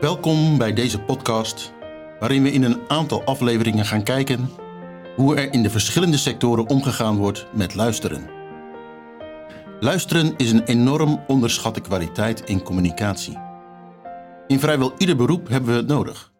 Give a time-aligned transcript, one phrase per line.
[0.00, 1.72] Welkom bij deze podcast,
[2.18, 4.50] waarin we in een aantal afleveringen gaan kijken
[5.16, 8.30] hoe er in de verschillende sectoren omgegaan wordt met luisteren.
[9.80, 13.38] Luisteren is een enorm onderschatte kwaliteit in communicatie.
[14.46, 16.32] In vrijwel ieder beroep hebben we het nodig.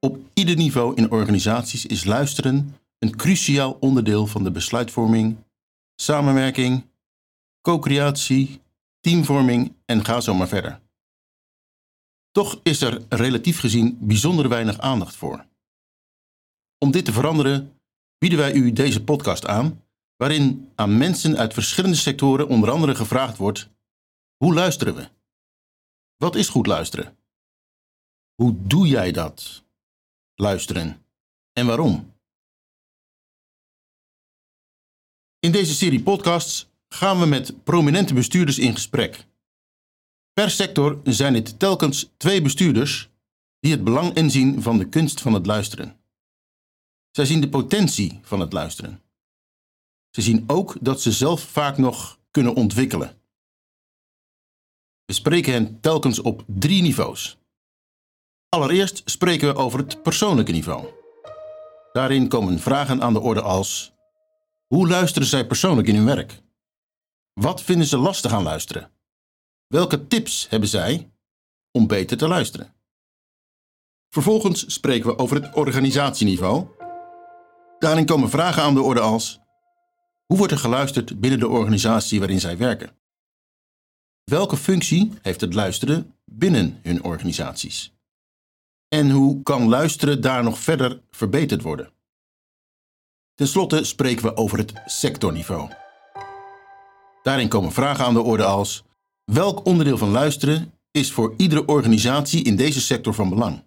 [0.00, 5.36] Op ieder niveau in organisaties is luisteren een cruciaal onderdeel van de besluitvorming,
[5.96, 6.84] samenwerking,
[7.60, 8.60] co-creatie,
[9.00, 10.82] teamvorming en ga zo maar verder.
[12.34, 15.46] Toch is er relatief gezien bijzonder weinig aandacht voor.
[16.78, 17.80] Om dit te veranderen
[18.18, 19.84] bieden wij u deze podcast aan,
[20.16, 23.68] waarin aan mensen uit verschillende sectoren onder andere gevraagd wordt:
[24.36, 25.08] hoe luisteren we?
[26.16, 27.16] Wat is goed luisteren?
[28.34, 29.64] Hoe doe jij dat?
[30.34, 31.04] Luisteren.
[31.52, 32.12] En waarom?
[35.38, 39.26] In deze serie podcasts gaan we met prominente bestuurders in gesprek.
[40.34, 43.10] Per sector zijn het telkens twee bestuurders
[43.60, 46.00] die het belang inzien van de kunst van het luisteren.
[47.10, 49.02] Zij zien de potentie van het luisteren.
[50.10, 53.20] Ze zien ook dat ze zelf vaak nog kunnen ontwikkelen.
[55.04, 57.38] We spreken hen telkens op drie niveaus.
[58.48, 60.88] Allereerst spreken we over het persoonlijke niveau.
[61.92, 63.92] Daarin komen vragen aan de orde als:
[64.66, 66.42] hoe luisteren zij persoonlijk in hun werk?
[67.32, 68.90] Wat vinden ze lastig aan luisteren?
[69.74, 71.12] Welke tips hebben zij
[71.70, 72.74] om beter te luisteren?
[74.08, 76.66] Vervolgens spreken we over het organisatieniveau.
[77.78, 79.40] Daarin komen vragen aan de orde als:
[80.26, 82.96] hoe wordt er geluisterd binnen de organisatie waarin zij werken?
[84.24, 87.92] Welke functie heeft het luisteren binnen hun organisaties?
[88.88, 91.92] En hoe kan luisteren daar nog verder verbeterd worden?
[93.34, 95.70] Ten slotte spreken we over het sectorniveau.
[97.22, 98.84] Daarin komen vragen aan de orde als:
[99.24, 103.64] welk onderdeel van luisteren is voor iedere organisatie in deze sector van belang?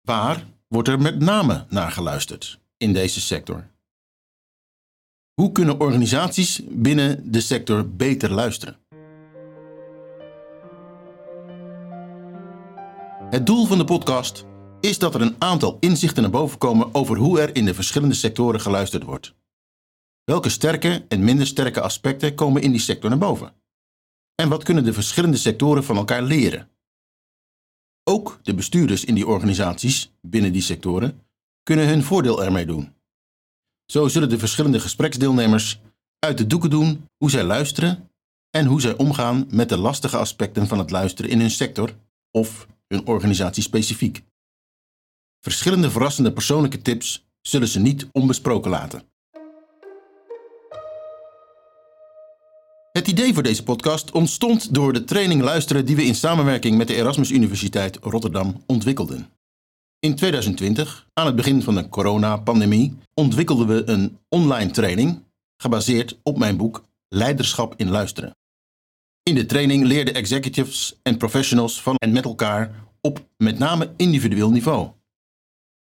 [0.00, 3.70] Waar wordt er met name naar geluisterd in deze sector?
[5.34, 8.76] Hoe kunnen organisaties binnen de sector beter luisteren?
[13.30, 14.44] Het doel van de podcast
[14.80, 18.14] is dat er een aantal inzichten naar boven komen over hoe er in de verschillende
[18.14, 19.34] sectoren geluisterd wordt.
[20.24, 23.61] Welke sterke en minder sterke aspecten komen in die sector naar boven?
[24.34, 26.70] En wat kunnen de verschillende sectoren van elkaar leren?
[28.04, 31.26] Ook de bestuurders in die organisaties binnen die sectoren
[31.62, 32.94] kunnen hun voordeel ermee doen.
[33.86, 35.80] Zo zullen de verschillende gespreksdeelnemers
[36.18, 38.10] uit de doeken doen hoe zij luisteren
[38.50, 41.96] en hoe zij omgaan met de lastige aspecten van het luisteren in hun sector
[42.30, 44.22] of hun organisatie specifiek.
[45.40, 49.11] Verschillende verrassende persoonlijke tips zullen ze niet onbesproken laten.
[53.02, 56.88] Het idee voor deze podcast ontstond door de training luisteren die we in samenwerking met
[56.88, 59.28] de Erasmus Universiteit Rotterdam ontwikkelden.
[59.98, 65.22] In 2020, aan het begin van de coronapandemie, ontwikkelden we een online training
[65.56, 68.36] gebaseerd op mijn boek Leiderschap in Luisteren.
[69.22, 74.50] In de training leerden executives en professionals van en met elkaar op met name individueel
[74.50, 74.90] niveau.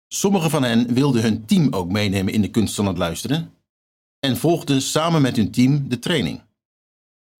[0.08, 3.52] Sommigen van hen wilden hun team ook meenemen in de kunst van het luisteren
[4.20, 6.42] en volgden samen met hun team de training.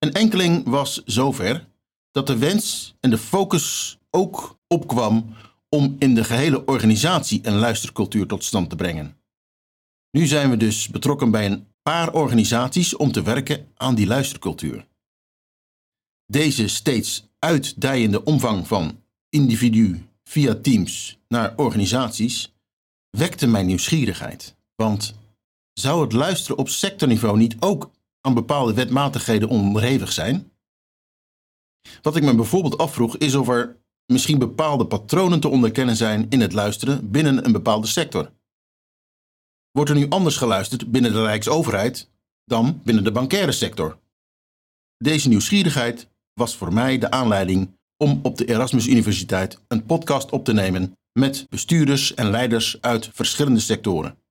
[0.04, 1.66] Een enkeling was zover
[2.10, 5.34] dat de wens en de focus ook opkwam
[5.69, 9.16] om in de gehele organisatie een luistercultuur tot stand te brengen.
[10.10, 14.87] Nu zijn we dus betrokken bij een paar organisaties om te werken aan die luistercultuur.
[16.26, 22.54] Deze steeds uitdijende omvang van individu via teams naar organisaties
[23.10, 24.56] wekte mijn nieuwsgierigheid.
[24.75, 25.14] Want
[25.72, 27.91] zou het luisteren op sectorniveau niet ook
[28.26, 30.52] aan bepaalde wetmatigheden onderhevig zijn?
[32.02, 33.76] Wat ik me bijvoorbeeld afvroeg is of er
[34.06, 38.32] misschien bepaalde patronen te onderkennen zijn in het luisteren binnen een bepaalde sector.
[39.70, 42.10] Wordt er nu anders geluisterd binnen de Rijksoverheid
[42.44, 43.99] dan binnen de bankaire sector?
[44.96, 50.44] Deze nieuwsgierigheid was voor mij de aanleiding om op de Erasmus Universiteit een podcast op
[50.44, 54.24] te nemen met bestuurders en leiders uit verschillende sectoren.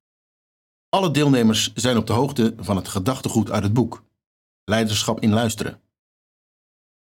[0.94, 4.02] Alle deelnemers zijn op de hoogte van het gedachtegoed uit het boek
[4.64, 5.80] Leiderschap in Luisteren.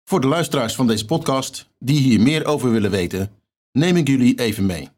[0.05, 3.33] Voor de luisteraars van deze podcast die hier meer over willen weten,
[3.73, 4.89] neem ik jullie even mee.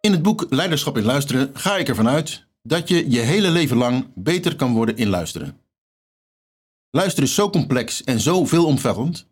[0.00, 3.76] In het boek Leiderschap in Luisteren ga ik ervan uit dat je je hele leven
[3.76, 5.60] lang beter kan worden in luisteren.
[6.90, 9.26] Luisteren is zo complex en zo veelomvattend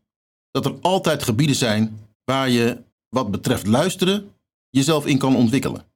[0.51, 4.33] dat er altijd gebieden zijn waar je, wat betreft luisteren,
[4.71, 5.87] jezelf in kan ontwikkelen.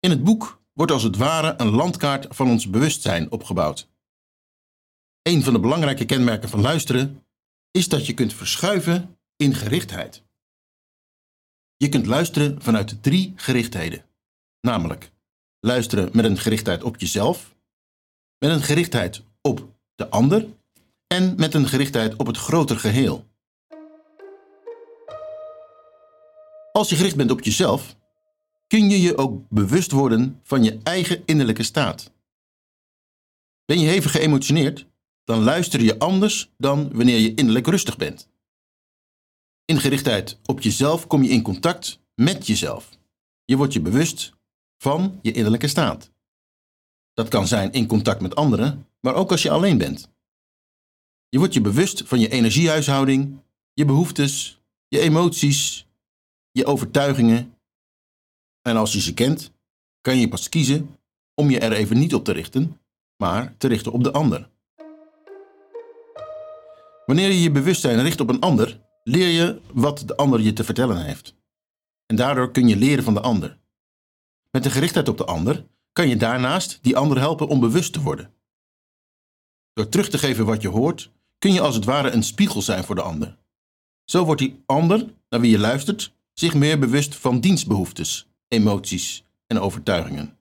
[0.00, 3.88] In het boek wordt als het ware een landkaart van ons bewustzijn opgebouwd.
[5.22, 7.26] Een van de belangrijke kenmerken van luisteren
[7.70, 10.24] is dat je kunt verschuiven in gerichtheid.
[11.76, 14.04] Je kunt luisteren vanuit drie gerichtheden,
[14.60, 15.12] namelijk
[15.60, 17.54] luisteren met een gerichtheid op jezelf,
[18.38, 20.46] met een gerichtheid op de ander
[21.06, 23.24] en met een gerichtheid op het groter geheel.
[26.76, 27.96] Als je gericht bent op jezelf,
[28.66, 32.12] kun je je ook bewust worden van je eigen innerlijke staat.
[33.64, 34.86] Ben je hevig geëmotioneerd,
[35.24, 38.28] dan luister je anders dan wanneer je innerlijk rustig bent.
[39.64, 42.98] In gerichtheid op jezelf kom je in contact met jezelf.
[43.44, 44.32] Je wordt je bewust
[44.78, 46.10] van je innerlijke staat.
[47.14, 50.10] Dat kan zijn in contact met anderen, maar ook als je alleen bent.
[51.28, 55.85] Je wordt je bewust van je energiehuishouding, je behoeftes, je emoties,
[56.56, 57.54] je overtuigingen.
[58.62, 59.52] En als je ze kent,
[60.00, 60.98] kan je pas kiezen
[61.34, 62.80] om je er even niet op te richten,
[63.16, 64.50] maar te richten op de ander.
[67.06, 70.64] Wanneer je je bewustzijn richt op een ander, leer je wat de ander je te
[70.64, 71.34] vertellen heeft.
[72.06, 73.58] En daardoor kun je leren van de ander.
[74.50, 78.02] Met de gerichtheid op de ander kan je daarnaast die ander helpen om bewust te
[78.02, 78.34] worden.
[79.72, 82.84] Door terug te geven wat je hoort, kun je als het ware een spiegel zijn
[82.84, 83.36] voor de ander.
[84.04, 89.58] Zo wordt die ander, naar wie je luistert, zich meer bewust van dienstbehoeftes, emoties en
[89.58, 90.38] overtuigingen.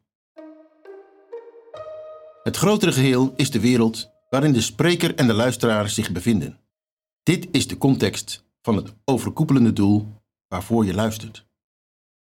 [2.44, 6.60] Het grotere geheel is de wereld waarin de spreker en de luisteraar zich bevinden.
[7.24, 10.08] Dit is de context van het overkoepelende doel
[10.48, 11.46] waarvoor je luistert.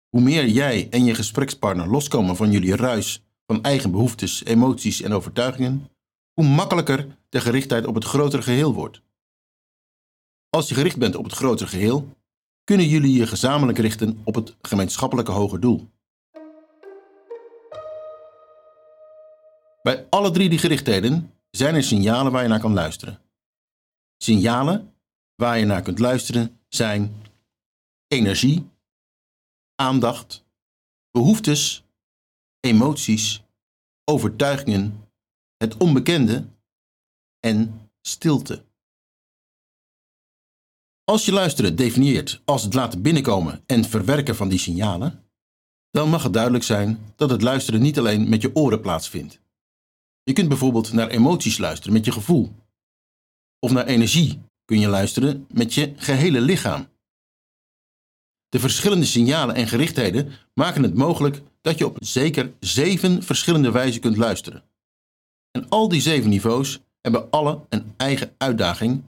[0.08, 5.12] Hoe meer jij en je gesprekspartner loskomen van jullie ruis van eigen behoeftes, emoties en
[5.12, 5.90] overtuigingen,
[6.32, 9.02] hoe makkelijker de gerichtheid op het grotere geheel wordt.
[10.50, 12.15] Als je gericht bent op het grotere geheel,
[12.66, 15.90] kunnen jullie je gezamenlijk richten op het gemeenschappelijke hoger doel.
[19.82, 23.18] Bij alle drie die gerichtheden zijn er signalen waar je naar kan luisteren.
[24.16, 24.94] Signalen
[25.34, 27.22] waar je naar kunt luisteren zijn
[28.06, 28.68] energie,
[29.74, 30.44] aandacht,
[31.10, 31.84] behoeftes,
[32.60, 33.42] emoties,
[34.04, 35.08] overtuigingen,
[35.56, 36.48] het onbekende
[37.40, 38.65] en stilte.
[41.10, 45.24] Als je luisteren definieert als het laten binnenkomen en verwerken van die signalen,
[45.90, 49.40] dan mag het duidelijk zijn dat het luisteren niet alleen met je oren plaatsvindt.
[50.22, 52.52] Je kunt bijvoorbeeld naar emoties luisteren met je gevoel.
[53.58, 56.88] Of naar energie kun je luisteren met je gehele lichaam.
[58.48, 64.00] De verschillende signalen en gerichtheden maken het mogelijk dat je op zeker zeven verschillende wijzen
[64.00, 64.64] kunt luisteren.
[65.50, 69.02] En al die zeven niveaus hebben alle een eigen uitdaging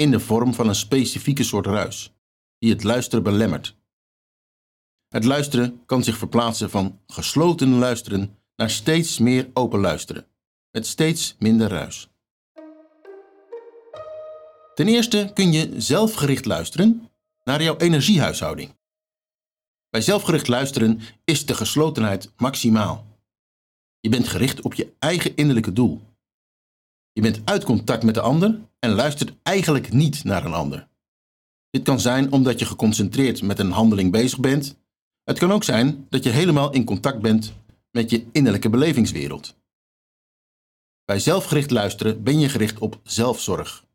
[0.00, 2.12] in de vorm van een specifieke soort ruis,
[2.58, 3.76] die het luisteren belemmert.
[5.08, 10.26] Het luisteren kan zich verplaatsen van gesloten luisteren naar steeds meer open luisteren,
[10.70, 12.08] met steeds minder ruis.
[14.74, 17.10] Ten eerste kun je zelfgericht luisteren
[17.44, 18.76] naar jouw energiehuishouding.
[19.90, 23.06] Bij zelfgericht luisteren is de geslotenheid maximaal.
[24.00, 26.07] Je bent gericht op je eigen innerlijke doel.
[27.18, 30.88] Je bent uit contact met de ander en luistert eigenlijk niet naar een ander.
[31.70, 34.78] Dit kan zijn omdat je geconcentreerd met een handeling bezig bent.
[35.24, 37.52] Het kan ook zijn dat je helemaal in contact bent
[37.90, 39.56] met je innerlijke belevingswereld.
[41.04, 43.86] Bij zelfgericht luisteren ben je gericht op zelfzorg.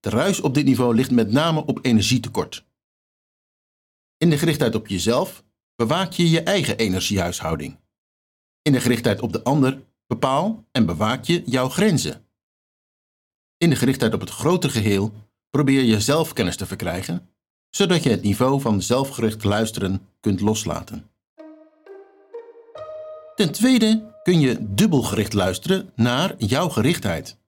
[0.00, 2.64] De ruis op dit niveau ligt met name op energietekort.
[4.16, 5.44] In de gerichtheid op jezelf
[5.74, 7.78] bewaak je je eigen energiehuishouding.
[8.62, 12.26] In de gerichtheid op de ander bepaal en bewaak je jouw grenzen.
[13.56, 15.12] In de gerichtheid op het grotere geheel
[15.50, 17.28] probeer je zelfkennis te verkrijgen,
[17.70, 21.10] zodat je het niveau van zelfgericht luisteren kunt loslaten.
[23.34, 27.38] Ten tweede kun je dubbelgericht luisteren naar jouw gerichtheid.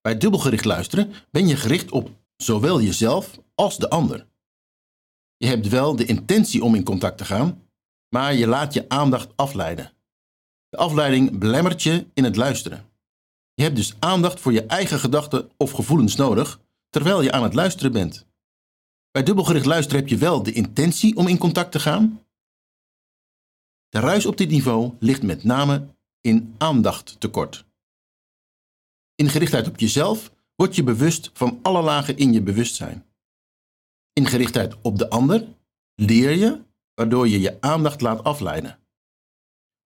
[0.00, 4.26] Bij dubbelgericht luisteren ben je gericht op zowel jezelf als de ander.
[5.36, 7.62] Je hebt wel de intentie om in contact te gaan,
[8.08, 9.92] maar je laat je aandacht afleiden.
[10.70, 12.88] De afleiding belemmert je in het luisteren.
[13.54, 16.60] Je hebt dus aandacht voor je eigen gedachten of gevoelens nodig
[16.90, 18.26] terwijl je aan het luisteren bent.
[19.10, 22.24] Bij dubbelgericht luisteren heb je wel de intentie om in contact te gaan.
[23.88, 25.86] De ruis op dit niveau ligt met name
[26.20, 27.64] in aandachttekort.
[29.14, 33.06] In gerichtheid op jezelf word je bewust van alle lagen in je bewustzijn.
[34.12, 35.48] In gerichtheid op de ander
[35.94, 36.62] leer je
[36.94, 38.79] waardoor je je aandacht laat afleiden.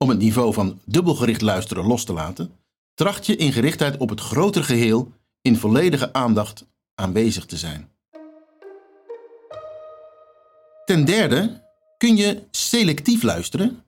[0.04, 2.56] Om het niveau van dubbelgericht luisteren los te laten,
[2.94, 7.90] tracht je in gerichtheid op het grotere geheel in volledige aandacht aanwezig te zijn.
[10.84, 11.62] Ten derde
[11.98, 13.84] kun je selectief luisteren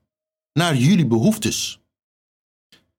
[0.53, 1.79] naar jullie behoeftes.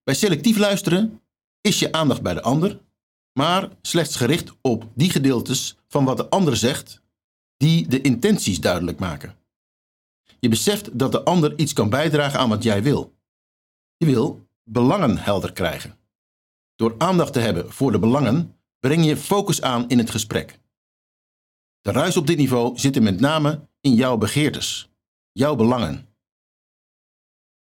[0.05, 1.21] Bij selectief luisteren
[1.61, 2.81] is je aandacht bij de ander,
[3.33, 7.01] maar slechts gericht op die gedeeltes van wat de ander zegt
[7.57, 9.37] die de intenties duidelijk maken.
[10.41, 13.17] Je beseft dat de ander iets kan bijdragen aan wat jij wil.
[13.97, 15.99] Je wil belangen helder krijgen.
[16.75, 20.61] Door aandacht te hebben voor de belangen breng je focus aan in het gesprek.
[21.81, 24.91] De ruis op dit niveau zit er met name in jouw begeertes,
[25.33, 26.09] jouw belangen.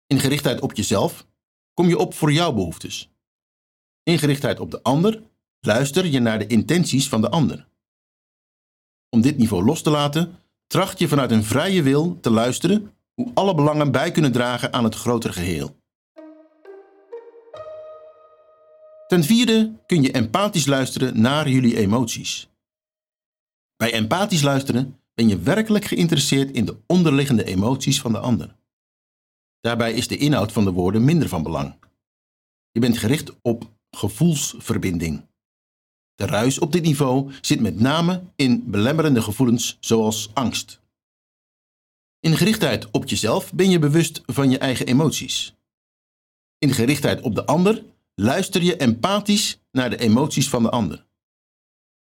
[0.07, 1.27] In gerichtheid op jezelf
[1.73, 3.11] kom je op voor jouw behoeftes.
[4.03, 5.23] In gerichtheid op de ander
[5.59, 7.67] luister je naar de intenties van de ander.
[9.09, 13.31] Om dit niveau los te laten, tracht je vanuit een vrije wil te luisteren hoe
[13.33, 15.75] alle belangen bij kunnen dragen aan het grotere geheel.
[19.07, 22.49] Ten vierde kun je empathisch luisteren naar jullie emoties.
[23.75, 28.55] Bij empathisch luisteren ben je werkelijk geïnteresseerd in de onderliggende emoties van de ander.
[29.59, 31.75] Daarbij is de inhoud van de woorden minder van belang.
[32.71, 35.25] Je bent gericht op gevoelsverbinding.
[36.17, 40.79] De ruis op dit niveau zit met name in belemmerende gevoelens zoals angst.
[42.19, 45.53] In gerichtheid op jezelf ben je bewust van je eigen emoties.
[46.57, 47.83] In gerichtheid op de ander
[48.15, 51.05] luister je empathisch naar de emoties van de ander.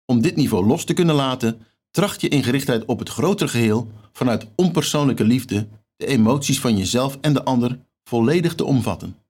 [0.06, 3.92] Om dit niveau los te kunnen laten, tracht je in gerichtheid op het grotere geheel
[4.12, 9.23] vanuit onpersoonlijke liefde de emoties van jezelf en de ander volledig te omvatten.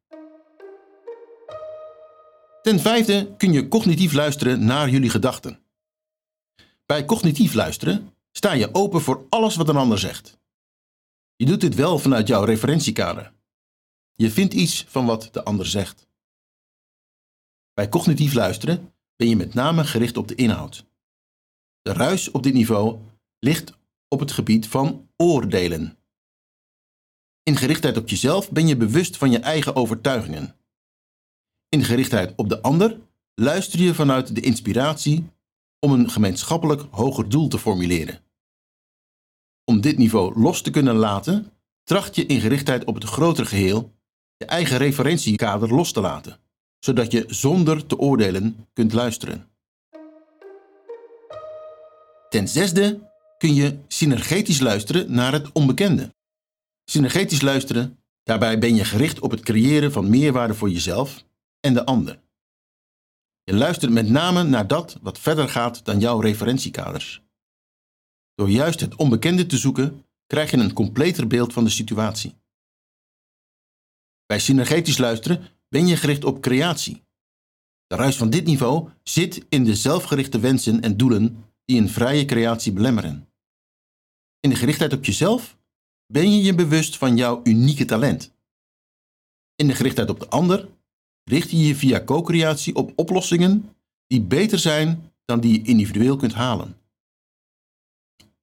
[2.64, 5.60] Ten vijfde kun je cognitief luisteren naar jullie gedachten.
[6.86, 10.40] Bij cognitief luisteren sta je open voor alles wat een ander zegt.
[11.36, 13.34] Je doet dit wel vanuit jouw referentiekader.
[14.14, 16.08] Je vindt iets van wat de ander zegt.
[17.74, 20.86] Bij cognitief luisteren ben je met name gericht op de inhoud.
[21.82, 23.00] De ruis op dit niveau
[23.40, 23.74] ligt
[24.08, 25.98] op het gebied van oordelen.
[27.44, 30.58] In gerichtheid op jezelf ben je bewust van je eigen overtuigingen.
[31.74, 33.00] In gerichtheid op de ander
[33.36, 35.30] luister je vanuit de inspiratie
[35.80, 38.20] om een gemeenschappelijk hoger doel te formuleren.
[39.66, 41.52] Om dit niveau los te kunnen laten,
[41.84, 43.92] tracht je in gerichtheid op het grotere geheel
[44.38, 46.40] je eigen referentiekader los te laten,
[46.80, 49.48] zodat je zonder te oordelen kunt luisteren.
[52.30, 56.14] Ten zesde kun je synergetisch luisteren naar het onbekende.
[56.86, 61.24] Synergetisch luisteren, daarbij ben je gericht op het creëren van meerwaarde voor jezelf
[61.66, 62.22] en de ander.
[63.44, 67.24] Je luistert met name naar dat wat verder gaat dan jouw referentiekaders.
[68.36, 72.36] Door juist het onbekende te zoeken, krijg je een completer beeld van de situatie.
[74.26, 77.04] Bij synergetisch luisteren ben je gericht op creatie.
[77.88, 82.26] De ruis van dit niveau zit in de zelfgerichte wensen en doelen die een vrije
[82.26, 83.30] creatie belemmeren.
[84.40, 85.58] In de gerichtheid op jezelf
[86.08, 88.34] ben je je bewust van jouw unieke talent.
[89.56, 90.70] In de gerichtheid op de ander
[91.24, 93.76] richt je je via co-creatie op oplossingen
[94.08, 96.78] die beter zijn dan die je individueel kunt halen.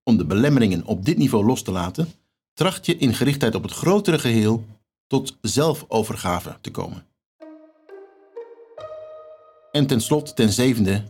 [0.03, 2.13] Om de belemmeringen op dit niveau los te laten,
[2.53, 4.65] tracht je in gerichtheid op het grotere geheel
[5.07, 7.07] tot zelfovergave te komen.
[9.73, 11.05] En tenslotte, ten zevende,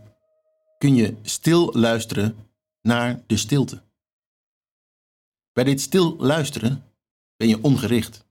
[0.79, 2.37] kun je stil luisteren
[2.83, 3.83] naar de stilte.
[5.53, 6.85] Bij dit stil luisteren
[7.37, 8.25] ben je ongericht.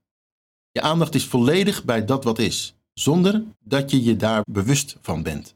[0.72, 5.24] Je aandacht is volledig bij dat wat is, zonder dat je je daar bewust van
[5.24, 5.56] bent.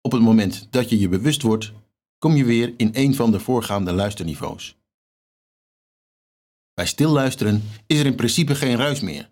[0.00, 1.72] Op het moment dat je je bewust wordt,
[2.18, 4.76] kom je weer in een van de voorgaande luisterniveaus.
[6.72, 9.30] Bij stil luisteren is er in principe geen ruis meer.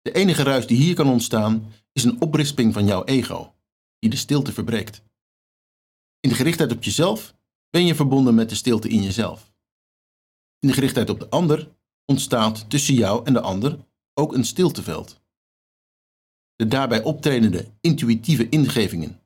[0.00, 3.54] De enige ruis die hier kan ontstaan is een oprisping van jouw ego,
[3.98, 5.02] die de stilte verbreekt.
[6.20, 7.34] In de gerichtheid op jezelf
[7.70, 9.52] ben je verbonden met de stilte in jezelf.
[10.58, 15.22] In de gerichtheid op de ander ontstaat tussen jou en de ander ook een stilteveld.
[16.56, 19.20] De daarbij optredende intuïtieve ingevingen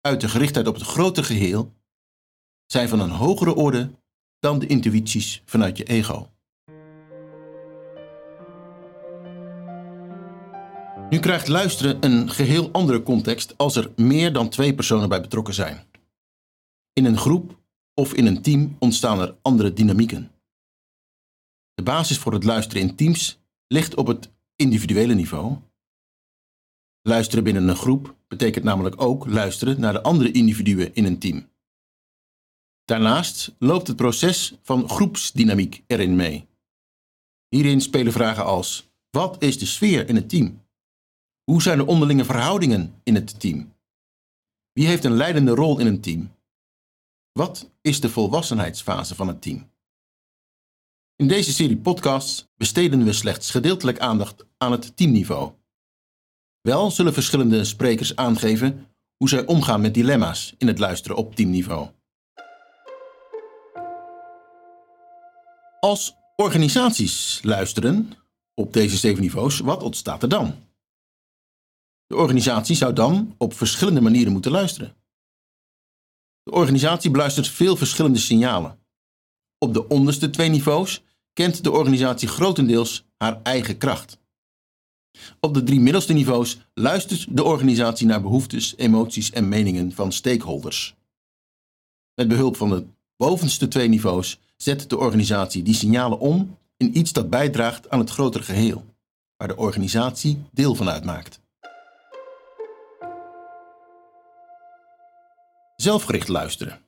[0.00, 1.72] uit de gerichtheid op het grote geheel
[2.66, 3.90] zijn van een hogere orde
[4.38, 6.28] dan de intuïties vanuit je ego.
[11.10, 15.54] Nu krijgt luisteren een geheel andere context als er meer dan twee personen bij betrokken
[15.54, 15.86] zijn.
[16.92, 17.62] In een groep
[17.94, 20.30] of in een team ontstaan er andere dynamieken.
[21.74, 25.56] De basis voor het luisteren in teams ligt op het individuele niveau.
[27.06, 31.48] Luisteren binnen een groep betekent namelijk ook luisteren naar de andere individuen in een team.
[32.84, 36.46] Daarnaast loopt het proces van groepsdynamiek erin mee.
[37.48, 40.62] Hierin spelen vragen als: wat is de sfeer in het team?
[41.44, 43.74] Hoe zijn de onderlinge verhoudingen in het team?
[44.72, 46.34] Wie heeft een leidende rol in een team?
[47.32, 49.70] Wat is de volwassenheidsfase van het team?
[51.16, 55.52] In deze serie podcasts besteden we slechts gedeeltelijk aandacht aan het teamniveau.
[56.68, 61.88] Wel zullen verschillende sprekers aangeven hoe zij omgaan met dilemma's in het luisteren op teamniveau.
[65.80, 68.12] Als organisaties luisteren
[68.54, 70.54] op deze zeven niveaus, wat ontstaat er dan?
[72.06, 74.96] De organisatie zou dan op verschillende manieren moeten luisteren.
[76.42, 78.78] De organisatie beluistert veel verschillende signalen.
[79.58, 81.02] Op de onderste twee niveaus
[81.32, 84.22] kent de organisatie grotendeels haar eigen kracht.
[85.40, 90.94] Op de drie middelste niveaus luistert de organisatie naar behoeftes, emoties en meningen van stakeholders.
[92.14, 92.84] Met behulp van de
[93.16, 98.10] bovenste twee niveaus zet de organisatie die signalen om in iets dat bijdraagt aan het
[98.10, 98.84] grotere geheel,
[99.36, 101.40] waar de organisatie deel van uitmaakt.
[105.76, 106.80] Zelfgericht luisteren.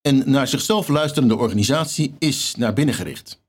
[0.00, 3.40] Een naar zichzelf luisterende organisatie is naar binnen gericht.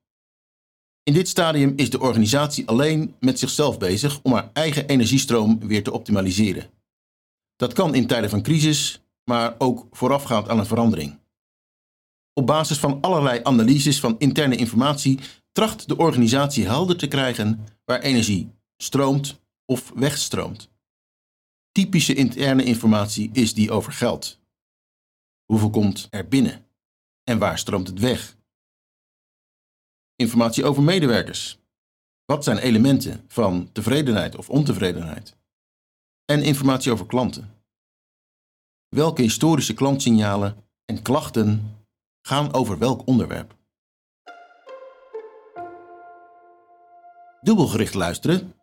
[1.08, 5.84] In dit stadium is de organisatie alleen met zichzelf bezig om haar eigen energiestroom weer
[5.84, 6.70] te optimaliseren.
[7.56, 11.20] Dat kan in tijden van crisis, maar ook voorafgaand aan een verandering.
[12.34, 15.20] Op basis van allerlei analyses van interne informatie
[15.52, 20.70] tracht de organisatie helder te krijgen waar energie stroomt of wegstroomt.
[21.72, 24.40] Typische interne informatie is die over geld.
[25.46, 26.66] Hoeveel komt er binnen
[27.24, 28.37] en waar stroomt het weg?
[30.20, 31.60] Informatie over medewerkers.
[32.26, 35.36] Wat zijn elementen van tevredenheid of ontevredenheid?
[36.26, 37.64] En informatie over klanten.
[38.90, 41.78] Welke historische klantsignalen en klachten
[42.22, 43.56] gaan over welk onderwerp?
[47.42, 48.54] Dubbelgericht luisteren.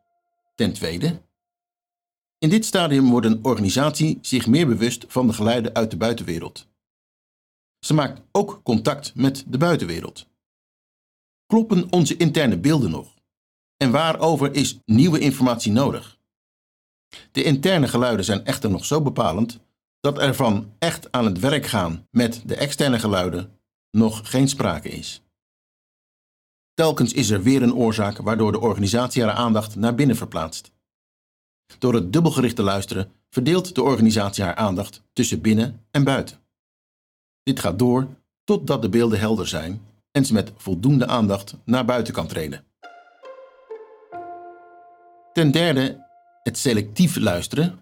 [0.54, 1.22] Ten tweede.
[2.38, 6.68] In dit stadium wordt een organisatie zich meer bewust van de geluiden uit de buitenwereld.
[7.78, 10.32] Ze maakt ook contact met de buitenwereld.
[11.54, 13.14] Kloppen onze interne beelden nog?
[13.76, 16.18] En waarover is nieuwe informatie nodig?
[17.32, 19.60] De interne geluiden zijn echter nog zo bepalend
[20.00, 24.88] dat er van echt aan het werk gaan met de externe geluiden nog geen sprake
[24.88, 25.22] is.
[26.72, 30.72] Telkens is er weer een oorzaak waardoor de organisatie haar aandacht naar binnen verplaatst.
[31.78, 36.40] Door het dubbelgericht te luisteren verdeelt de organisatie haar aandacht tussen binnen en buiten.
[37.42, 38.08] Dit gaat door
[38.44, 42.64] totdat de beelden helder zijn en ze met voldoende aandacht naar buiten kan treden.
[45.32, 46.06] Ten derde,
[46.42, 47.78] het selectief luisteren.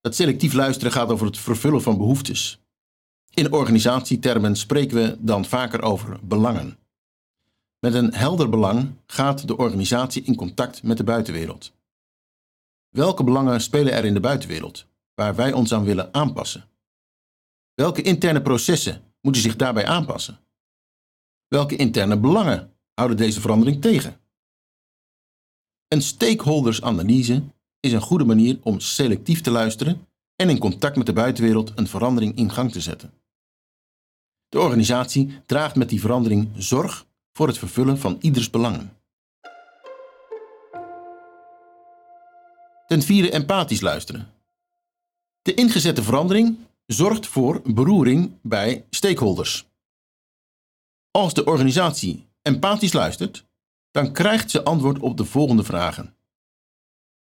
[0.00, 2.60] Dat selectief luisteren gaat over het vervullen van behoeftes.
[3.30, 6.78] In organisatietermen spreken we dan vaker over belangen.
[7.78, 11.72] Met een helder belang gaat de organisatie in contact met de buitenwereld.
[12.88, 16.68] Welke belangen spelen er in de buitenwereld, waar wij ons aan willen aanpassen?
[17.74, 20.42] Welke interne processen moeten zich daarbij aanpassen?
[21.48, 24.20] Welke interne belangen houden deze verandering tegen?
[25.88, 27.42] Een stakeholdersanalyse
[27.80, 31.86] is een goede manier om selectief te luisteren en in contact met de buitenwereld een
[31.86, 33.12] verandering in gang te zetten.
[34.48, 38.96] De organisatie draagt met die verandering zorg voor het vervullen van ieders belangen.
[42.86, 44.32] Ten vierde empathisch luisteren.
[45.42, 49.66] De ingezette verandering zorgt voor beroering bij stakeholders.
[51.16, 53.44] Als de organisatie empathisch luistert,
[53.90, 56.16] dan krijgt ze antwoord op de volgende vragen.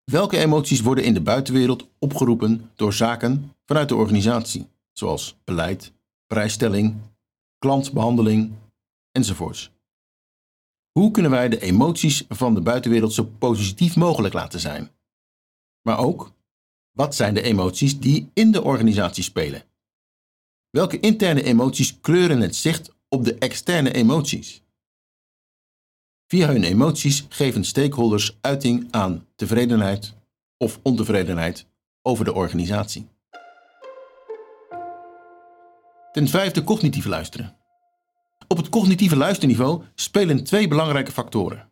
[0.03, 5.93] Welke emoties worden in de buitenwereld opgeroepen door zaken vanuit de organisatie, zoals beleid,
[6.27, 6.95] prijsstelling,
[7.57, 8.51] klantbehandeling
[9.11, 9.71] enzovoorts?
[10.91, 14.91] Hoe kunnen wij de emoties van de buitenwereld zo positief mogelijk laten zijn?
[15.81, 16.31] Maar ook,
[16.91, 19.63] wat zijn de emoties die in de organisatie spelen?
[20.69, 24.61] Welke interne emoties kleuren het zicht op de externe emoties?
[26.27, 30.15] Via hun emoties geven stakeholders uiting aan tevredenheid
[30.57, 31.67] of ontevredenheid
[32.01, 33.07] over de organisatie.
[36.11, 37.55] Ten vijfde cognitief luisteren.
[38.47, 41.69] Op het cognitieve luisterniveau spelen twee belangrijke factoren: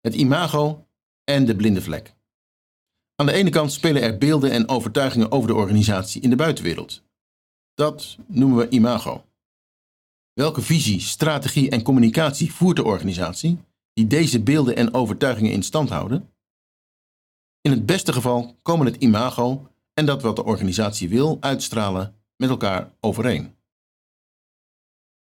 [0.00, 0.86] het imago
[1.24, 2.14] en de blinde vlek.
[3.14, 7.02] Aan de ene kant spelen er beelden en overtuigingen over de organisatie in de buitenwereld.
[7.74, 9.25] Dat noemen we imago.
[10.40, 13.58] Welke visie, strategie en communicatie voert de organisatie
[13.92, 16.32] die deze beelden en overtuigingen in stand houden?
[17.60, 22.48] In het beste geval komen het imago en dat wat de organisatie wil uitstralen met
[22.50, 23.54] elkaar overeen.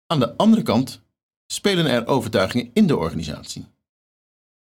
[0.07, 1.01] Aan de andere kant
[1.45, 3.65] spelen er overtuigingen in de organisatie.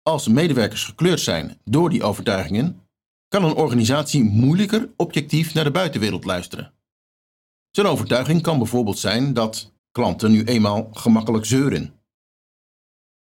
[0.03, 2.87] Als medewerkers gekleurd zijn door die overtuigingen,
[3.27, 6.73] kan een organisatie moeilijker objectief naar de buitenwereld luisteren.
[7.69, 11.99] Zo'n overtuiging kan bijvoorbeeld zijn dat klanten nu eenmaal gemakkelijk zeuren.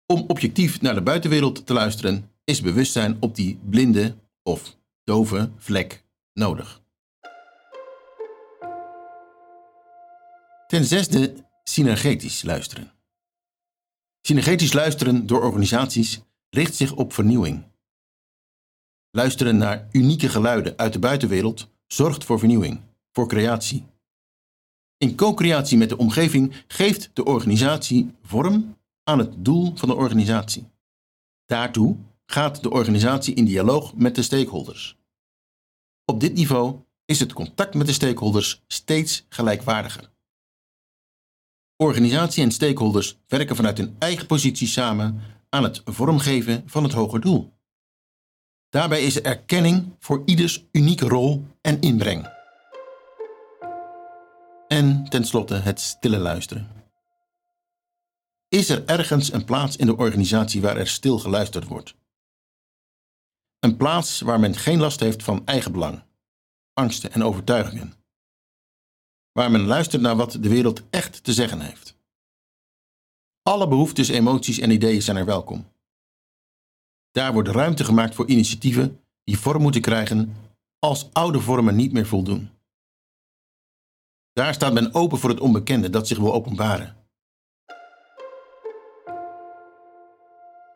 [0.07, 6.05] Om objectief naar de buitenwereld te luisteren is bewustzijn op die blinde of dove vlek
[6.33, 6.83] nodig.
[10.67, 12.93] Ten zesde, synergetisch luisteren.
[14.21, 17.65] Synergetisch luisteren door organisaties richt zich op vernieuwing.
[19.11, 22.81] Luisteren naar unieke geluiden uit de buitenwereld zorgt voor vernieuwing,
[23.13, 23.87] voor creatie.
[24.99, 30.67] In co-creatie met de omgeving geeft de organisatie vorm aan het doel van de organisatie.
[31.47, 34.97] Daartoe gaat de organisatie in dialoog met de stakeholders.
[36.05, 40.11] Op dit niveau is het contact met de stakeholders steeds gelijkwaardiger.
[41.77, 47.21] Organisatie en stakeholders werken vanuit hun eigen positie samen aan het vormgeven van het hoger
[47.21, 47.53] doel.
[48.69, 52.38] Daarbij is er erkenning voor ieders unieke rol en inbreng.
[54.69, 56.69] En tenslotte het stille luisteren.
[58.49, 61.95] Is er ergens een plaats in de organisatie waar er stil geluisterd wordt?
[63.59, 66.03] Een plaats waar men geen last heeft van eigenbelang,
[66.73, 67.93] angsten en overtuigingen.
[69.33, 71.97] Waar men luistert naar wat de wereld echt te zeggen heeft.
[73.43, 75.73] Alle behoeftes, emoties en ideeën zijn er welkom.
[77.11, 80.37] Daar wordt ruimte gemaakt voor initiatieven die vorm moeten krijgen
[80.79, 82.58] als oude vormen niet meer voldoen.
[84.39, 86.97] Daar staat men open voor het onbekende dat zich wil openbaren.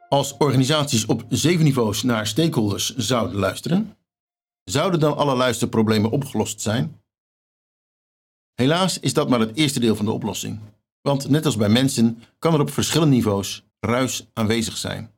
[0.08, 3.96] Als organisaties op zeven niveaus naar stakeholders zouden luisteren,
[4.64, 7.00] zouden dan alle luisterproblemen opgelost zijn?
[8.54, 10.60] Helaas is dat maar het eerste deel van de oplossing.
[11.00, 15.10] Want net als bij mensen kan er op verschillende niveaus ruis aanwezig zijn.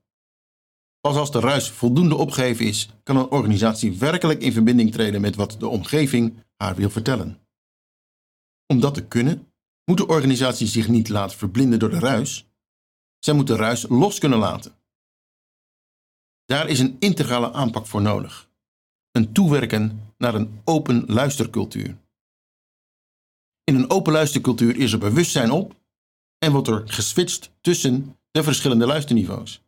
[1.00, 5.36] Pas als de ruis voldoende opgeheven is, kan een organisatie werkelijk in verbinding treden met
[5.36, 7.43] wat de omgeving haar wil vertellen.
[8.66, 9.52] Om dat te kunnen,
[9.84, 12.46] moet de organisatie zich niet laten verblinden door de ruis.
[13.18, 14.74] Zij moet de ruis los kunnen laten.
[16.44, 18.48] Daar is een integrale aanpak voor nodig.
[19.10, 21.96] Een toewerken naar een open luistercultuur.
[23.64, 25.74] In een open luistercultuur is er bewustzijn op
[26.38, 29.62] en wordt er geswitcht tussen de verschillende luisterniveaus.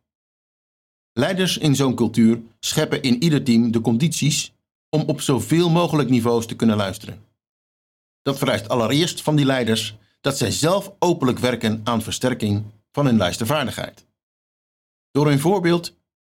[1.13, 4.53] Leiders in zo'n cultuur scheppen in ieder team de condities
[4.89, 7.26] om op zoveel mogelijk niveaus te kunnen luisteren.
[8.27, 13.17] Dat vereist allereerst van die leiders dat zij zelf openlijk werken aan versterking van hun
[13.17, 14.05] luistervaardigheid.
[15.11, 15.93] Door hun voorbeeld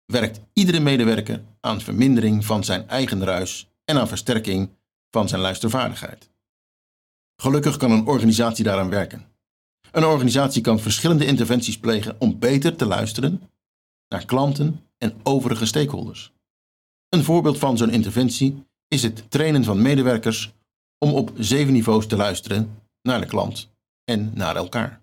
[0.05, 4.69] werkt iedere medewerker aan vermindering van zijn eigen ruis en aan versterking
[5.09, 6.29] van zijn luistervaardigheid.
[7.41, 9.25] Gelukkig kan een organisatie daaraan werken.
[9.91, 13.49] Een organisatie kan verschillende interventies plegen om beter te luisteren
[14.07, 16.31] naar klanten en overige stakeholders.
[17.09, 20.57] Een voorbeeld van zo'n interventie is het trainen van medewerkers
[20.99, 23.69] om op zeven niveaus te luisteren naar de klant
[24.03, 25.01] en naar elkaar.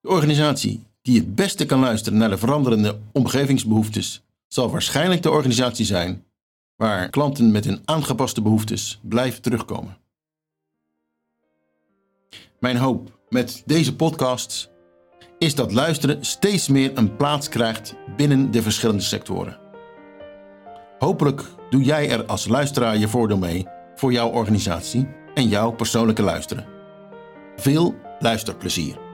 [0.00, 5.84] De organisatie die het beste kan luisteren naar de veranderende omgevingsbehoeftes zal waarschijnlijk de organisatie
[5.84, 6.24] zijn
[6.76, 9.96] waar klanten met hun aangepaste behoeftes blijven terugkomen.
[12.60, 14.70] Mijn hoop met deze podcast
[15.38, 19.65] is dat luisteren steeds meer een plaats krijgt binnen de verschillende sectoren.
[20.98, 26.22] Hopelijk doe jij er als luisteraar je voordeel mee voor jouw organisatie en jouw persoonlijke
[26.22, 26.66] luisteren.
[27.56, 29.05] Veel luisterplezier.